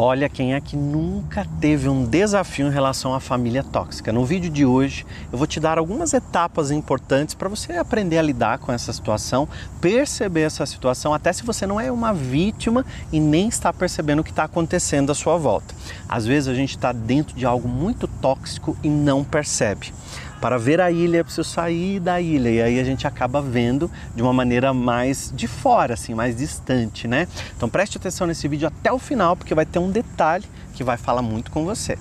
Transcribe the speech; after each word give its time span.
Olha 0.00 0.28
quem 0.28 0.54
é 0.54 0.60
que 0.60 0.76
nunca 0.76 1.44
teve 1.60 1.88
um 1.88 2.04
desafio 2.04 2.68
em 2.68 2.70
relação 2.70 3.12
à 3.12 3.18
família 3.18 3.64
tóxica. 3.64 4.12
No 4.12 4.24
vídeo 4.24 4.48
de 4.48 4.64
hoje 4.64 5.04
eu 5.32 5.36
vou 5.36 5.44
te 5.44 5.58
dar 5.58 5.76
algumas 5.76 6.12
etapas 6.12 6.70
importantes 6.70 7.34
para 7.34 7.48
você 7.48 7.72
aprender 7.72 8.16
a 8.16 8.22
lidar 8.22 8.58
com 8.58 8.70
essa 8.70 8.92
situação, 8.92 9.48
perceber 9.80 10.42
essa 10.42 10.64
situação, 10.66 11.12
até 11.12 11.32
se 11.32 11.42
você 11.42 11.66
não 11.66 11.80
é 11.80 11.90
uma 11.90 12.14
vítima 12.14 12.86
e 13.12 13.18
nem 13.18 13.48
está 13.48 13.72
percebendo 13.72 14.20
o 14.20 14.24
que 14.24 14.30
está 14.30 14.44
acontecendo 14.44 15.10
à 15.10 15.16
sua 15.16 15.36
volta. 15.36 15.74
Às 16.08 16.24
vezes 16.24 16.48
a 16.48 16.54
gente 16.54 16.76
está 16.76 16.92
dentro 16.92 17.34
de 17.34 17.44
algo 17.44 17.66
muito 17.66 18.06
tóxico 18.06 18.76
e 18.84 18.88
não 18.88 19.24
percebe 19.24 19.92
para 20.40 20.58
ver 20.58 20.80
a 20.80 20.90
ilha, 20.90 21.18
eu 21.18 21.24
preciso 21.24 21.48
sair 21.48 22.00
da 22.00 22.20
ilha. 22.20 22.50
E 22.50 22.62
aí 22.62 22.80
a 22.80 22.84
gente 22.84 23.06
acaba 23.06 23.40
vendo 23.40 23.90
de 24.14 24.22
uma 24.22 24.32
maneira 24.32 24.72
mais 24.72 25.32
de 25.34 25.46
fora, 25.46 25.94
assim, 25.94 26.14
mais 26.14 26.36
distante, 26.36 27.08
né? 27.08 27.26
Então 27.56 27.68
preste 27.68 27.96
atenção 27.96 28.26
nesse 28.26 28.46
vídeo 28.48 28.68
até 28.68 28.92
o 28.92 28.98
final, 28.98 29.36
porque 29.36 29.54
vai 29.54 29.66
ter 29.66 29.78
um 29.78 29.90
detalhe 29.90 30.44
que 30.74 30.84
vai 30.84 30.96
falar 30.96 31.22
muito 31.22 31.50
com 31.50 31.64
você. 31.64 31.98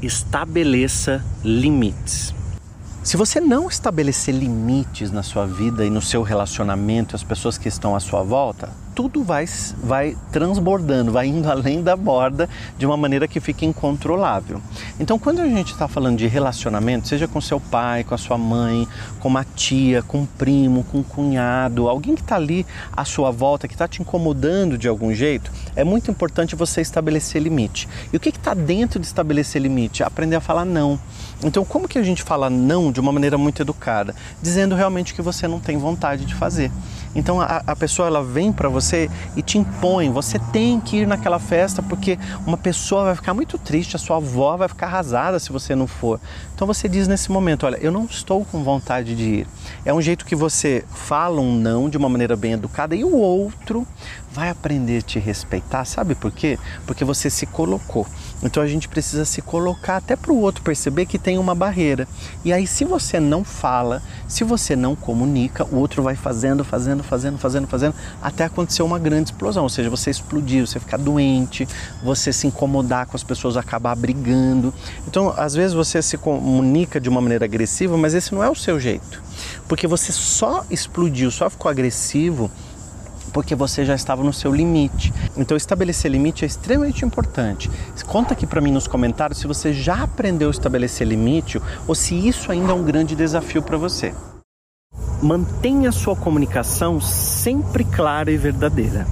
Estabeleça 0.00 1.24
limites. 1.42 2.34
Se 3.04 3.18
você 3.18 3.38
não 3.38 3.68
estabelecer 3.68 4.34
limites 4.34 5.10
na 5.10 5.22
sua 5.22 5.46
vida 5.46 5.84
e 5.84 5.90
no 5.90 6.00
seu 6.00 6.22
relacionamento, 6.22 7.14
as 7.14 7.22
pessoas 7.22 7.58
que 7.58 7.68
estão 7.68 7.94
à 7.94 8.00
sua 8.00 8.22
volta, 8.22 8.70
tudo 8.94 9.22
vai, 9.22 9.44
vai 9.82 10.16
transbordando, 10.32 11.12
vai 11.12 11.26
indo 11.26 11.46
além 11.52 11.82
da 11.82 11.94
borda 11.96 12.48
de 12.78 12.86
uma 12.86 12.96
maneira 12.96 13.28
que 13.28 13.40
fica 13.40 13.66
incontrolável. 13.66 14.58
Então, 14.98 15.18
quando 15.18 15.40
a 15.40 15.46
gente 15.46 15.72
está 15.72 15.86
falando 15.86 16.16
de 16.16 16.26
relacionamento, 16.26 17.06
seja 17.06 17.28
com 17.28 17.42
seu 17.42 17.60
pai, 17.60 18.04
com 18.04 18.14
a 18.14 18.18
sua 18.18 18.38
mãe, 18.38 18.88
com 19.20 19.28
uma 19.28 19.44
tia, 19.44 20.02
com 20.02 20.20
um 20.20 20.26
primo, 20.26 20.82
com 20.84 21.00
um 21.00 21.02
cunhado, 21.02 21.90
alguém 21.90 22.14
que 22.14 22.22
está 22.22 22.36
ali 22.36 22.64
à 22.90 23.04
sua 23.04 23.30
volta, 23.30 23.68
que 23.68 23.74
está 23.74 23.86
te 23.86 24.00
incomodando 24.00 24.78
de 24.78 24.88
algum 24.88 25.12
jeito, 25.12 25.52
é 25.76 25.84
muito 25.84 26.10
importante 26.10 26.56
você 26.56 26.80
estabelecer 26.80 27.42
limite. 27.42 27.86
E 28.10 28.16
o 28.16 28.20
que 28.20 28.30
está 28.30 28.54
dentro 28.54 28.98
de 28.98 29.06
estabelecer 29.06 29.60
limite? 29.60 30.02
Aprender 30.02 30.36
a 30.36 30.40
falar 30.40 30.64
não. 30.64 30.98
Então, 31.42 31.64
como 31.64 31.88
que 31.88 31.98
a 31.98 32.02
gente 32.02 32.22
fala 32.22 32.48
não 32.48 32.92
de 32.92 33.00
uma 33.00 33.12
maneira 33.12 33.36
muito 33.36 33.62
educada? 33.62 34.14
Dizendo 34.40 34.74
realmente 34.74 35.14
que 35.14 35.22
você 35.22 35.48
não 35.48 35.60
tem 35.60 35.76
vontade 35.76 36.24
de 36.24 36.34
fazer. 36.34 36.70
Então 37.14 37.40
a, 37.40 37.62
a 37.66 37.76
pessoa 37.76 38.08
ela 38.08 38.22
vem 38.22 38.52
para 38.52 38.68
você 38.68 39.08
e 39.36 39.42
te 39.42 39.56
impõe, 39.56 40.10
você 40.10 40.38
tem 40.52 40.80
que 40.80 40.98
ir 40.98 41.06
naquela 41.06 41.38
festa 41.38 41.82
porque 41.82 42.18
uma 42.46 42.56
pessoa 42.56 43.04
vai 43.04 43.14
ficar 43.14 43.32
muito 43.32 43.56
triste, 43.56 43.94
a 43.94 43.98
sua 43.98 44.16
avó 44.16 44.56
vai 44.56 44.68
ficar 44.68 44.86
arrasada 44.86 45.38
se 45.38 45.52
você 45.52 45.74
não 45.74 45.86
for. 45.86 46.20
Então 46.54 46.66
você 46.66 46.88
diz 46.88 47.06
nesse 47.06 47.30
momento, 47.30 47.66
olha, 47.66 47.76
eu 47.76 47.92
não 47.92 48.04
estou 48.04 48.44
com 48.44 48.64
vontade 48.64 49.14
de 49.14 49.22
ir. 49.22 49.46
É 49.84 49.94
um 49.94 50.02
jeito 50.02 50.24
que 50.24 50.34
você 50.34 50.84
fala 50.88 51.40
um 51.40 51.54
não 51.54 51.88
de 51.88 51.96
uma 51.96 52.08
maneira 52.08 52.36
bem 52.36 52.52
educada 52.52 52.96
e 52.96 53.04
o 53.04 53.14
outro 53.16 53.86
vai 54.32 54.50
aprender 54.50 54.98
a 54.98 55.02
te 55.02 55.18
respeitar, 55.20 55.84
sabe 55.84 56.16
por 56.16 56.32
quê? 56.32 56.58
Porque 56.86 57.04
você 57.04 57.30
se 57.30 57.46
colocou. 57.46 58.06
Então 58.42 58.62
a 58.62 58.66
gente 58.66 58.88
precisa 58.88 59.24
se 59.24 59.40
colocar 59.40 59.96
até 59.96 60.16
para 60.16 60.32
o 60.32 60.38
outro 60.38 60.62
perceber 60.62 61.06
que 61.06 61.18
tem 61.18 61.38
uma 61.38 61.54
barreira. 61.54 62.06
E 62.44 62.52
aí, 62.52 62.66
se 62.66 62.84
você 62.84 63.18
não 63.18 63.42
fala, 63.42 64.02
se 64.28 64.44
você 64.44 64.76
não 64.76 64.94
comunica, 64.94 65.64
o 65.64 65.76
outro 65.76 66.02
vai 66.02 66.14
fazendo, 66.14 66.64
fazendo, 66.64 67.02
fazendo, 67.02 67.38
fazendo, 67.38 67.66
fazendo, 67.66 67.94
até 68.22 68.44
acontecer 68.44 68.82
uma 68.82 68.98
grande 68.98 69.30
explosão. 69.30 69.62
Ou 69.62 69.68
seja, 69.68 69.88
você 69.88 70.10
explodir, 70.10 70.66
você 70.66 70.78
ficar 70.78 70.98
doente, 70.98 71.66
você 72.02 72.32
se 72.32 72.46
incomodar 72.46 73.06
com 73.06 73.16
as 73.16 73.22
pessoas, 73.22 73.56
acabar 73.56 73.94
brigando. 73.96 74.74
Então, 75.08 75.32
às 75.36 75.54
vezes 75.54 75.72
você 75.72 76.02
se 76.02 76.18
comunica 76.18 77.00
de 77.00 77.08
uma 77.08 77.20
maneira 77.20 77.44
agressiva, 77.44 77.96
mas 77.96 78.14
esse 78.14 78.34
não 78.34 78.42
é 78.42 78.50
o 78.50 78.54
seu 78.54 78.78
jeito. 78.78 79.22
Porque 79.68 79.86
você 79.86 80.12
só 80.12 80.64
explodiu, 80.70 81.30
só 81.30 81.48
ficou 81.48 81.70
agressivo 81.70 82.50
porque 83.34 83.54
você 83.56 83.84
já 83.84 83.96
estava 83.96 84.22
no 84.22 84.32
seu 84.32 84.54
limite. 84.54 85.12
Então, 85.36 85.56
estabelecer 85.56 86.10
limite 86.10 86.44
é 86.44 86.46
extremamente 86.46 87.04
importante. 87.04 87.68
Conta 88.06 88.32
aqui 88.32 88.46
para 88.46 88.60
mim 88.60 88.70
nos 88.70 88.86
comentários 88.86 89.40
se 89.40 89.46
você 89.48 89.72
já 89.72 90.04
aprendeu 90.04 90.48
a 90.48 90.50
estabelecer 90.52 91.06
limite 91.06 91.60
ou 91.86 91.96
se 91.96 92.14
isso 92.14 92.52
ainda 92.52 92.70
é 92.70 92.74
um 92.74 92.84
grande 92.84 93.16
desafio 93.16 93.60
para 93.60 93.76
você. 93.76 94.14
Mantenha 95.20 95.90
sua 95.90 96.14
comunicação 96.14 97.00
sempre 97.00 97.84
clara 97.84 98.30
e 98.30 98.36
verdadeira. 98.36 99.04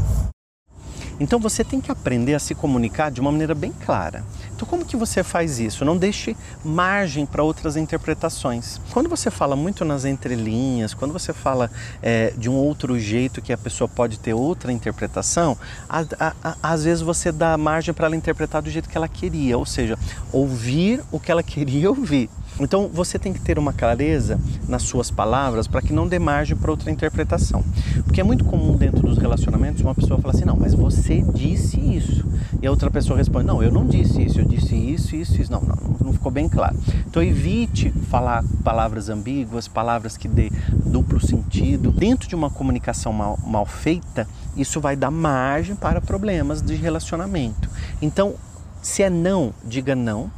Então 1.23 1.39
você 1.39 1.63
tem 1.63 1.81
que 1.81 1.91
aprender 1.91 2.35
a 2.35 2.41
se 2.41 2.53
comunicar 2.53 3.09
de 3.09 3.21
uma 3.21 3.31
maneira 3.31 3.55
bem 3.55 3.73
clara. 3.73 4.25
Então 4.57 4.67
como 4.67 4.85
que 4.85 4.97
você 4.97 5.23
faz 5.23 5.61
isso? 5.61 5.85
Não 5.85 5.97
deixe 5.97 6.37
margem 6.65 7.25
para 7.25 7.45
outras 7.45 7.77
interpretações. 7.77 8.81
Quando 8.91 9.09
você 9.09 9.31
fala 9.31 9.55
muito 9.55 9.85
nas 9.85 10.05
entrelinhas, 10.05 10.95
quando 10.95 11.13
você 11.13 11.33
fala 11.33 11.71
é, 12.03 12.33
de 12.37 12.51
um 12.51 12.55
outro 12.55 12.99
jeito 12.99 13.41
que 13.41 13.53
a 13.53 13.57
pessoa 13.57 13.87
pode 13.87 14.19
ter 14.19 14.35
outra 14.35 14.73
interpretação, 14.73 15.57
a, 15.89 16.01
a, 16.19 16.33
a, 16.43 16.57
às 16.61 16.83
vezes 16.83 17.03
você 17.03 17.31
dá 17.31 17.57
margem 17.57 17.95
para 17.95 18.07
ela 18.07 18.17
interpretar 18.17 18.61
do 18.61 18.69
jeito 18.69 18.89
que 18.89 18.97
ela 18.97 19.09
queria, 19.09 19.57
ou 19.57 19.65
seja, 19.65 19.97
ouvir 20.33 21.05
o 21.13 21.21
que 21.21 21.31
ela 21.31 21.43
queria 21.45 21.89
ouvir. 21.89 22.29
Então 22.61 22.89
você 22.89 23.19
tem 23.19 23.33
que 23.33 23.41
ter 23.41 23.59
uma 23.59 23.73
clareza 23.73 24.39
nas 24.69 24.83
suas 24.83 25.11
palavras 25.11 25.67
para 25.67 25.81
que 25.81 25.93
não 25.93 26.07
dê 26.07 26.19
margem 26.19 26.57
para 26.57 26.71
outra 26.71 26.91
interpretação. 26.91 27.65
Porque 28.05 28.21
é 28.21 28.25
muito 28.25 28.45
comum 28.45 28.77
dentro 28.77 29.01
dos 29.03 29.19
relacionamentos 29.19 29.83
uma 29.83 29.95
pessoa 29.95 30.21
falar 30.21 30.35
assim: 30.35 30.45
não, 30.45 30.57
mas 30.57 30.75
você 30.75 31.23
disse 31.23 31.81
isso. 31.81 32.25
E 32.61 32.67
a 32.67 32.71
outra 32.71 32.91
pessoa 32.91 33.17
responde: 33.17 33.47
não, 33.47 33.63
eu 33.63 33.73
não 33.73 33.87
disse 33.87 34.23
isso, 34.23 34.41
eu 34.41 34.45
disse 34.45 34.75
isso, 34.75 35.17
isso, 35.17 35.41
isso. 35.41 35.53
Não, 35.53 35.61
não, 35.61 35.97
não 36.01 36.13
ficou 36.13 36.31
bem 36.31 36.49
claro. 36.49 36.77
Então 37.07 37.23
evite 37.23 37.91
falar 38.11 38.45
palavras 38.63 39.09
ambíguas, 39.09 39.67
palavras 39.67 40.17
que 40.17 40.29
dê 40.29 40.51
duplo 40.69 41.21
sentido. 41.21 41.91
Dentro 41.91 42.29
de 42.29 42.35
uma 42.35 42.51
comunicação 42.51 43.13
mal, 43.13 43.39
mal 43.45 43.65
feita, 43.65 44.29
isso 44.57 44.81
vai 44.81 44.95
dar 44.95 45.11
margem 45.11 45.75
para 45.75 46.01
problemas 46.01 46.61
de 46.61 46.75
relacionamento. 46.75 47.69
Então, 48.01 48.35
se 48.83 49.03
é 49.03 49.09
não, 49.09 49.55
diga 49.65 49.95
não 49.95 50.31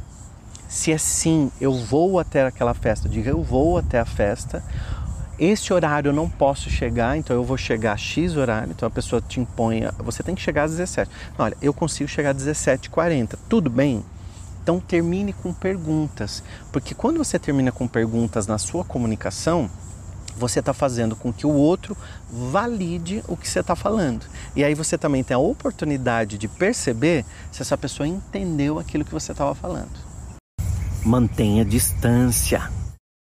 se 0.75 0.91
é 0.91 0.97
sim, 0.97 1.49
eu 1.59 1.73
vou 1.73 2.19
até 2.19 2.45
aquela 2.45 2.73
festa, 2.73 3.07
diga 3.07 3.29
eu 3.29 3.41
vou 3.41 3.77
até 3.77 3.97
a 3.97 4.03
festa. 4.03 4.61
Esse 5.39 5.71
horário 5.71 6.09
eu 6.09 6.13
não 6.13 6.29
posso 6.29 6.69
chegar, 6.69 7.17
então 7.17 7.33
eu 7.33 7.45
vou 7.45 7.55
chegar 7.55 7.93
a 7.93 7.97
X 7.97 8.35
horário. 8.35 8.71
Então 8.71 8.85
a 8.85 8.91
pessoa 8.91 9.21
te 9.21 9.39
impõe, 9.39 9.83
você 9.99 10.21
tem 10.21 10.35
que 10.35 10.41
chegar 10.41 10.63
às 10.63 10.71
17. 10.71 11.09
Olha, 11.37 11.55
eu 11.61 11.73
consigo 11.73 12.09
chegar 12.09 12.31
às 12.31 12.43
17h40, 12.43 13.37
tudo 13.47 13.69
bem? 13.69 14.03
Então 14.61 14.81
termine 14.81 15.31
com 15.31 15.53
perguntas, 15.53 16.43
porque 16.73 16.93
quando 16.93 17.19
você 17.19 17.39
termina 17.39 17.71
com 17.71 17.87
perguntas 17.87 18.45
na 18.45 18.57
sua 18.57 18.83
comunicação, 18.83 19.69
você 20.35 20.59
está 20.59 20.73
fazendo 20.73 21.15
com 21.15 21.31
que 21.31 21.47
o 21.47 21.53
outro 21.53 21.95
valide 22.29 23.23
o 23.29 23.37
que 23.37 23.47
você 23.47 23.61
está 23.61 23.77
falando. 23.77 24.25
E 24.53 24.61
aí 24.61 24.75
você 24.75 24.97
também 24.97 25.23
tem 25.23 25.35
a 25.35 25.39
oportunidade 25.39 26.37
de 26.37 26.49
perceber 26.49 27.23
se 27.49 27.61
essa 27.61 27.77
pessoa 27.77 28.05
entendeu 28.05 28.77
aquilo 28.77 29.05
que 29.05 29.13
você 29.13 29.31
estava 29.31 29.55
falando 29.55 30.14
mantenha 31.05 31.63
distância. 31.63 32.69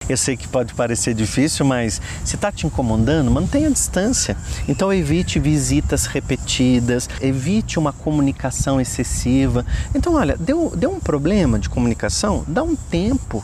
Eu 0.10 0.18
sei 0.18 0.36
que 0.36 0.48
pode 0.48 0.74
parecer 0.74 1.14
difícil, 1.14 1.66
mas 1.66 2.02
se 2.26 2.36
está 2.36 2.52
te 2.52 2.68
incomodando, 2.68 3.32
mantenha 3.32 3.72
distância. 3.72 4.36
Então 4.68 4.92
evite 4.92 5.40
visitas 5.40 6.06
repetidas, 6.06 7.08
evite 7.22 7.80
uma 7.80 7.94
comunicação 7.94 8.82
excessiva. 8.82 9.66
Então, 9.96 10.16
olha, 10.16 10.36
deu, 10.36 10.74
deu 10.76 10.92
um 10.92 11.00
problema 11.00 11.58
de 11.58 11.70
comunicação, 11.70 12.44
dá 12.48 12.62
um 12.62 12.76
tempo 12.76 13.44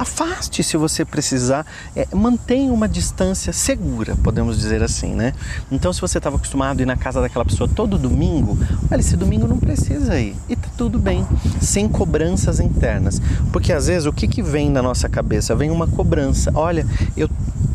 afaste 0.00 0.62
se 0.62 0.76
você 0.78 1.04
precisar, 1.04 1.66
é, 1.94 2.06
mantenha 2.14 2.72
uma 2.72 2.88
distância 2.88 3.52
segura, 3.52 4.16
podemos 4.16 4.58
dizer 4.58 4.82
assim, 4.82 5.14
né? 5.14 5.34
Então, 5.70 5.92
se 5.92 6.00
você 6.00 6.16
estava 6.16 6.36
acostumado 6.36 6.80
a 6.80 6.82
ir 6.82 6.86
na 6.86 6.96
casa 6.96 7.20
daquela 7.20 7.44
pessoa 7.44 7.68
todo 7.68 7.98
domingo, 7.98 8.58
olha, 8.90 9.00
esse 9.00 9.16
domingo 9.16 9.46
não 9.46 9.58
precisa 9.58 10.18
ir 10.18 10.34
e 10.48 10.56
tá 10.56 10.68
tudo 10.76 10.98
bem, 10.98 11.26
sem 11.60 11.86
cobranças 11.86 12.60
internas, 12.60 13.20
porque 13.52 13.72
às 13.72 13.88
vezes 13.88 14.06
o 14.06 14.12
que, 14.12 14.26
que 14.26 14.42
vem 14.42 14.70
na 14.70 14.80
nossa 14.80 15.08
cabeça? 15.08 15.54
Vem 15.54 15.70
uma 15.70 15.86
cobrança, 15.86 16.50
olha, 16.54 16.86
eu 17.14 17.28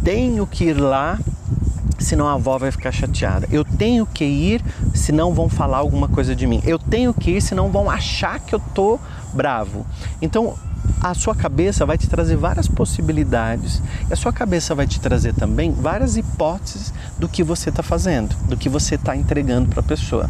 tenho 0.04 0.48
que 0.48 0.66
ir 0.66 0.74
lá 0.74 1.20
senão 2.00 2.28
a 2.28 2.34
avó 2.34 2.58
vai 2.58 2.72
ficar 2.72 2.92
chateada. 2.92 3.48
Eu 3.52 3.64
tenho 3.64 4.06
que 4.06 4.26
ir, 4.26 4.64
senão 4.94 5.34
vão 5.34 5.50
falar 5.50 5.78
alguma 5.78 6.08
coisa 6.08 6.36
de 6.36 6.46
mim. 6.46 6.62
Eu 6.66 6.78
tenho 6.78 7.14
que 7.14 7.32
ir, 7.32 7.42
senão 7.42 7.72
vão 7.72 7.90
achar 7.90 8.40
que 8.40 8.54
eu 8.54 8.60
tô 8.60 9.00
bravo. 9.34 9.86
Então, 10.22 10.56
a 11.02 11.14
sua 11.14 11.36
cabeça 11.36 11.86
vai 11.86 11.98
te 11.98 12.08
trazer 12.08 12.36
várias 12.36 12.68
possibilidades 12.68 13.82
e 14.10 14.14
a 14.14 14.16
sua 14.16 14.34
cabeça 14.34 14.74
vai 14.74 14.88
te 14.88 15.00
trazer 15.00 15.34
também 15.34 15.72
várias 15.72 16.18
hipóteses 16.18 16.94
do 17.20 17.28
que 17.28 17.44
você 17.44 17.70
está 17.70 17.84
fazendo, 17.84 18.36
do 18.48 18.58
que 18.58 18.70
você 18.70 18.96
está 18.96 19.16
entregando 19.16 19.70
para 19.70 19.82
a 19.82 19.84
pessoa. 19.84 20.30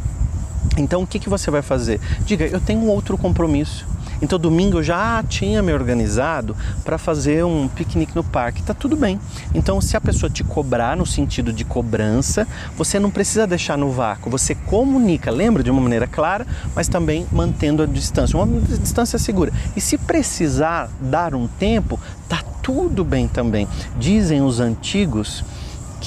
Então, 0.77 1.03
o 1.03 1.07
que, 1.07 1.19
que 1.19 1.29
você 1.29 1.49
vai 1.49 1.61
fazer? 1.61 1.99
Diga, 2.25 2.45
eu 2.45 2.59
tenho 2.59 2.81
um 2.81 2.87
outro 2.87 3.17
compromisso. 3.17 3.85
Então, 4.21 4.39
domingo 4.39 4.79
eu 4.79 4.83
já 4.83 5.23
tinha 5.23 5.61
me 5.61 5.73
organizado 5.73 6.55
para 6.83 6.97
fazer 6.97 7.43
um 7.43 7.67
piquenique 7.67 8.15
no 8.15 8.23
parque. 8.23 8.63
Tá 8.63 8.73
tudo 8.73 8.95
bem. 8.95 9.19
Então, 9.53 9.79
se 9.81 9.95
a 9.95 10.01
pessoa 10.01 10.29
te 10.29 10.43
cobrar 10.43 10.95
no 10.95 11.05
sentido 11.05 11.51
de 11.51 11.63
cobrança, 11.65 12.47
você 12.77 12.99
não 12.99 13.11
precisa 13.11 13.45
deixar 13.47 13.77
no 13.77 13.91
vácuo. 13.91 14.29
Você 14.31 14.55
comunica, 14.55 15.31
lembra 15.31 15.63
de 15.63 15.71
uma 15.71 15.81
maneira 15.81 16.07
clara, 16.07 16.45
mas 16.75 16.87
também 16.87 17.25
mantendo 17.31 17.83
a 17.83 17.85
distância, 17.85 18.37
uma 18.37 18.59
distância 18.61 19.19
segura. 19.19 19.51
E 19.75 19.81
se 19.81 19.97
precisar 19.97 20.89
dar 20.99 21.35
um 21.35 21.47
tempo, 21.47 21.99
tá 22.27 22.43
tudo 22.61 23.03
bem 23.03 23.27
também. 23.27 23.67
Dizem 23.97 24.41
os 24.41 24.59
antigos 24.59 25.43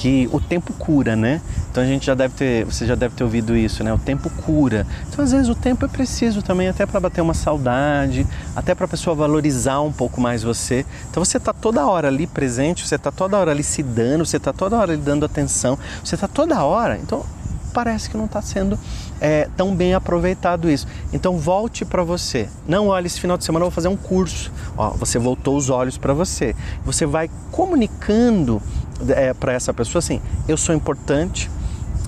que 0.01 0.29
o 0.31 0.39
tempo 0.39 0.71
cura, 0.73 1.13
né? 1.13 1.41
Então 1.69 1.83
a 1.83 1.85
gente 1.85 2.05
já 2.05 2.15
deve 2.15 2.33
ter, 2.33 2.63
você 2.63 2.85
já 2.85 2.95
deve 2.95 3.15
ter 3.15 3.23
ouvido 3.23 3.55
isso, 3.55 3.83
né? 3.83 3.93
O 3.93 3.97
tempo 3.97 4.29
cura. 4.29 4.87
Então 5.09 5.23
às 5.23 5.33
vezes 5.33 5.49
o 5.49 5.55
tempo 5.55 5.83
é 5.83 5.89
preciso 5.89 6.41
também 6.41 6.69
até 6.69 6.85
para 6.85 7.01
bater 7.01 7.19
uma 7.19 7.33
saudade, 7.33 8.25
até 8.55 8.73
para 8.73 8.85
a 8.85 8.87
pessoa 8.87 9.13
valorizar 9.13 9.81
um 9.81 9.91
pouco 9.91 10.21
mais 10.21 10.41
você. 10.41 10.85
Então 11.09 11.23
você 11.23 11.35
está 11.35 11.51
toda 11.51 11.85
hora 11.85 12.07
ali 12.07 12.25
presente, 12.25 12.87
você 12.87 12.95
está 12.95 13.11
toda 13.11 13.37
hora 13.37 13.51
ali 13.51 13.61
se 13.61 13.83
dando, 13.83 14.25
você 14.25 14.37
está 14.37 14.53
toda 14.53 14.77
hora 14.77 14.93
ali 14.93 15.01
dando 15.01 15.25
atenção, 15.25 15.77
você 16.01 16.15
está 16.15 16.29
toda 16.29 16.63
hora. 16.63 16.97
Então 16.97 17.25
parece 17.73 18.09
que 18.09 18.17
não 18.17 18.25
está 18.25 18.41
sendo 18.41 18.79
é, 19.19 19.47
tão 19.57 19.75
bem 19.75 19.93
aproveitado 19.93 20.69
isso. 20.69 20.87
Então 21.11 21.37
volte 21.37 21.83
para 21.83 22.03
você. 22.03 22.47
Não 22.65 22.87
olhe 22.87 23.07
esse 23.07 23.19
final 23.19 23.37
de 23.37 23.43
semana 23.43 23.65
eu 23.65 23.69
vou 23.69 23.75
fazer 23.75 23.89
um 23.89 23.97
curso. 23.97 24.49
Ó, 24.77 24.91
você 24.91 25.19
voltou 25.19 25.57
os 25.57 25.69
olhos 25.69 25.97
para 25.97 26.13
você. 26.13 26.55
Você 26.85 27.05
vai 27.05 27.29
comunicando 27.51 28.61
é, 29.09 29.33
para 29.33 29.53
essa 29.53 29.73
pessoa 29.73 29.99
assim: 29.99 30.21
eu 30.47 30.57
sou 30.57 30.73
importante, 30.75 31.49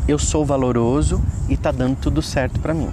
eu 0.07 0.19
sou 0.19 0.45
valoroso 0.45 1.21
e 1.49 1.53
está 1.53 1.71
dando 1.71 1.97
tudo 1.97 2.21
certo 2.21 2.59
para 2.59 2.73
mim. 2.73 2.89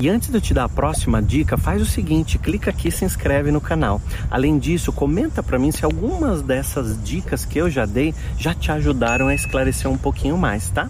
E 0.00 0.08
antes 0.08 0.30
de 0.30 0.36
eu 0.36 0.40
te 0.40 0.54
dar 0.54 0.64
a 0.64 0.68
próxima 0.68 1.22
dica, 1.22 1.58
faz 1.58 1.82
o 1.82 1.84
seguinte, 1.84 2.38
clica 2.38 2.70
aqui 2.70 2.88
e 2.88 2.92
se 2.92 3.04
inscreve 3.04 3.52
no 3.52 3.60
canal. 3.60 4.00
Além 4.30 4.58
disso, 4.58 4.90
comenta 4.92 5.42
para 5.42 5.58
mim 5.58 5.70
se 5.70 5.84
algumas 5.84 6.40
dessas 6.40 7.02
dicas 7.04 7.44
que 7.44 7.58
eu 7.58 7.68
já 7.68 7.84
dei 7.84 8.14
já 8.38 8.54
te 8.54 8.72
ajudaram 8.72 9.28
a 9.28 9.34
esclarecer 9.34 9.90
um 9.90 9.98
pouquinho 9.98 10.38
mais, 10.38 10.70
tá? 10.70 10.88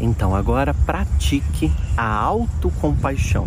Então 0.00 0.34
agora 0.34 0.72
pratique 0.72 1.70
a 1.96 2.06
autocompaixão. 2.06 3.46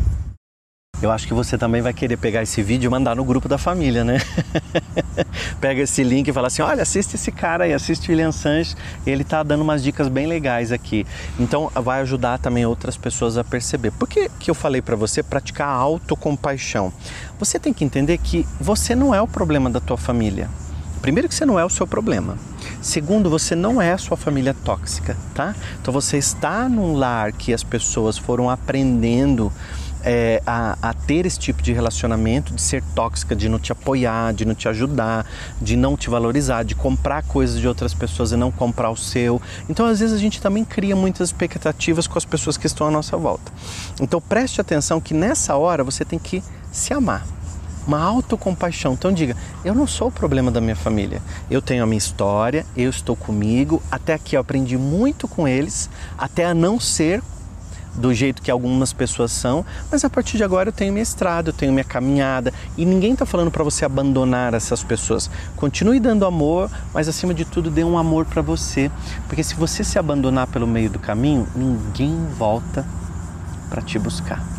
Eu 1.01 1.11
acho 1.11 1.27
que 1.27 1.33
você 1.33 1.57
também 1.57 1.81
vai 1.81 1.94
querer 1.94 2.17
pegar 2.17 2.44
esse 2.44 2.61
vídeo 2.61 2.88
e 2.88 2.91
mandar 2.91 3.15
no 3.15 3.23
grupo 3.23 3.47
da 3.47 3.57
família, 3.57 4.03
né? 4.03 4.17
Pega 5.60 5.81
esse 5.81 6.04
link 6.04 6.28
e 6.28 6.34
fala 6.34 6.48
assim: 6.48 6.62
olha, 6.62 6.84
assiste 6.84 7.16
esse 7.16 7.31
cara 7.31 7.66
aí, 7.66 7.74
assiste 7.74 8.08
o 8.08 8.12
William 8.12 8.31
Sanches, 8.31 8.75
ele 9.06 9.24
tá 9.24 9.44
dando 9.44 9.62
umas 9.62 9.84
dicas 9.84 10.08
bem 10.08 10.28
legais 10.28 10.72
aqui. 10.72 11.06
Então 11.40 11.72
vai 11.75 12.02
ajudar 12.02 12.40
também 12.40 12.66
outras 12.66 12.98
pessoas 12.98 13.38
a 13.38 13.44
perceber. 13.44 13.92
Por 13.92 14.08
que, 14.08 14.30
que 14.40 14.50
eu 14.50 14.56
falei 14.56 14.81
para 14.81 14.96
você 14.96 15.22
praticar 15.22 15.69
autocompaixão? 15.69 16.92
Você 17.40 17.60
tem 17.60 17.74
que 17.74 17.84
entender 17.84 18.18
que 18.18 18.48
você 18.60 18.96
não 18.96 19.14
é 19.14 19.22
o 19.22 19.28
problema 19.28 19.69
da 19.69 19.80
tua 19.80 19.98
família. 19.98 20.50
Primeiro 21.02 21.30
que 21.30 21.36
você 21.36 21.46
não 21.46 21.60
é 21.60 21.64
o 21.64 21.69
seu 21.69 21.86
problema. 21.86 22.38
Segundo, 22.81 23.30
você 23.30 23.56
não 23.56 23.81
é 23.81 23.94
a 23.94 23.98
sua 23.98 24.18
família 24.18 24.54
tóxica, 24.54 25.16
tá? 25.34 25.56
Então 25.81 25.94
você 25.94 26.18
está 26.18 26.68
num 26.68 26.96
lar 26.96 27.31
que 27.31 27.54
as 27.54 27.64
pessoas 27.64 28.18
foram 28.18 28.50
aprendendo 28.50 29.52
é, 30.09 30.42
a, 30.48 30.77
a, 30.81 30.94
ter 30.94 31.25
esse 31.25 31.38
tipo 31.38 31.62
de 31.62 31.74
relacionamento, 31.74 32.54
de 32.54 32.62
ser 32.62 32.81
tóxica, 32.95 33.36
de 33.36 33.50
não 33.50 33.59
te 33.59 33.74
apoiar, 33.74 34.33
de 34.33 34.45
não 34.45 34.56
te 34.56 34.69
ajudar, 34.69 35.25
de 35.62 35.75
não 35.75 35.98
te 35.98 36.09
valorizar, 36.09 36.63
de 36.63 36.75
comprar 36.75 37.24
coisas 37.24 37.59
de 37.59 37.68
outras 37.68 37.94
pessoas 37.94 38.31
e 38.31 38.38
não 38.38 38.50
comprar 38.50 38.89
o 38.89 38.95
seu. 38.95 39.42
Então, 39.69 39.86
às 39.86 40.00
vezes, 40.00 40.15
a 40.15 40.19
gente 40.19 40.42
também 40.42 40.63
cria 40.63 40.95
muitas 40.95 41.27
expectativas 41.27 42.07
com 42.07 42.18
as 42.18 42.24
pessoas 42.24 42.56
que 42.56 42.65
estão 42.65 42.88
à 42.88 42.92
nossa 42.92 43.18
volta. 43.18 43.51
Então, 44.00 44.21
preste 44.21 44.62
atenção 44.62 45.01
que 45.01 45.13
nessa 45.13 45.57
hora 45.57 45.83
você 45.83 46.06
tem 46.06 46.18
que 46.18 46.42
se 46.71 46.94
amar 46.94 47.25
uma 47.86 48.01
autocompaixão. 48.01 48.92
Então 48.92 49.13
diga, 49.13 49.36
eu 49.63 49.74
não 49.74 49.88
sou 49.88 50.09
o 50.09 50.12
problema 50.12 50.51
da 50.51 50.59
minha 50.59 50.75
família. 50.75 51.21
Eu 51.50 51.62
tenho 51.62 51.81
a 51.81 51.86
minha 51.88 51.98
história, 51.98 52.65
eu 52.75 52.89
estou 52.89 53.15
comigo, 53.15 53.81
até 53.89 54.13
aqui 54.13 54.36
eu 54.36 54.42
aprendi 54.42 54.77
muito 54.77 55.25
com 55.25 55.48
eles, 55.48 55.89
até 56.18 56.45
a 56.45 56.54
não 56.54 56.81
ser 56.81 57.24
do 57.97 58.13
jeito 58.13 58.41
que 58.41 58.51
algumas 58.51 58.94
pessoas 58.94 59.31
são, 59.31 59.65
mas 59.91 60.05
a 60.05 60.09
partir 60.09 60.38
de 60.38 60.44
agora 60.44 60.69
eu 60.69 60.73
tenho 60.73 60.94
minha 60.94 61.03
estrada, 61.03 61.49
eu 61.49 61.53
tenho 61.53 61.73
minha 61.73 61.83
caminhada 61.83 62.53
e 62.77 62.85
ninguém 62.85 63.13
está 63.13 63.25
falando 63.25 63.51
para 63.51 63.63
você 63.63 63.83
abandonar 63.83 64.53
essas 64.53 64.83
pessoas. 64.83 65.29
Continue 65.55 65.99
dando 65.99 66.25
amor, 66.25 66.69
mas 66.94 67.07
acima 67.07 67.33
de 67.33 67.44
tudo 67.44 67.71
dê 67.71 67.83
um 67.83 67.97
amor 67.97 68.25
para 68.25 68.41
você, 68.41 68.91
porque 69.27 69.44
se 69.44 69.55
você 69.55 69.83
se 69.83 69.97
abandonar 69.97 70.47
pelo 70.47 70.67
meio 70.67 70.89
do 70.89 70.99
caminho, 70.99 71.47
ninguém 71.55 72.15
volta 72.38 72.85
para 73.69 73.81
te 73.81 73.97
buscar. 73.97 74.57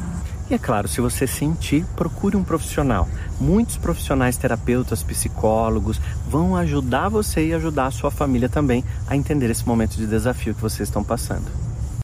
E 0.50 0.54
é 0.54 0.58
claro, 0.58 0.88
se 0.88 1.00
você 1.00 1.26
sentir, 1.26 1.84
procure 1.94 2.34
um 2.34 2.42
profissional. 2.42 3.06
Muitos 3.38 3.76
profissionais, 3.76 4.38
terapeutas, 4.38 5.02
psicólogos 5.02 6.00
vão 6.26 6.56
ajudar 6.56 7.10
você 7.10 7.48
e 7.48 7.54
ajudar 7.54 7.86
a 7.86 7.90
sua 7.90 8.10
família 8.10 8.48
também 8.48 8.82
a 9.06 9.14
entender 9.14 9.50
esse 9.50 9.66
momento 9.66 9.96
de 9.96 10.06
desafio 10.06 10.54
que 10.54 10.62
vocês 10.62 10.88
estão 10.88 11.04
passando. 11.04 11.67